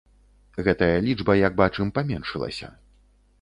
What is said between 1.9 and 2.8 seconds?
паменшылася.